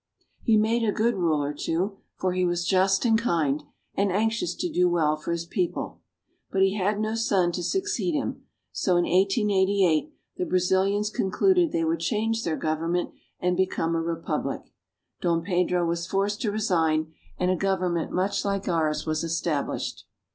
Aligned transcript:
He 0.41 0.57
made 0.57 0.83
a 0.83 0.91
good 0.91 1.13
ruler, 1.13 1.53
too, 1.53 1.99
for 2.15 2.33
he 2.33 2.43
was 2.43 2.65
just 2.65 3.05
and 3.05 3.19
kind, 3.21 3.63
and 3.93 4.11
anxious 4.11 4.55
to 4.55 4.67
do 4.67 4.89
well 4.89 5.15
for 5.15 5.31
his 5.31 5.45
people. 5.45 5.99
But 6.49 6.63
he 6.63 6.73
had 6.75 6.99
no 6.99 7.13
son 7.13 7.51
to 7.51 7.61
succeed 7.61 8.13
him, 8.15 8.43
so 8.71 8.93
in 8.97 9.03
1888 9.03 10.11
the 10.37 10.45
Brazilians 10.47 11.11
concluded 11.11 11.71
they 11.71 11.85
would 11.85 11.99
change 11.99 12.43
their 12.43 12.57
government 12.57 13.11
and 13.39 13.55
become 13.55 13.93
a 13.95 14.01
republic. 14.01 14.73
Dom 15.21 15.43
Pedro 15.43 15.85
was 15.85 16.07
forced 16.07 16.41
to 16.41 16.51
resign, 16.51 17.13
and 17.37 17.51
a 17.51 17.55
government 17.55 18.11
much 18.11 18.43
like 18.43 18.67
ours 18.67 19.05
was 19.05 19.23
established. 19.23 20.05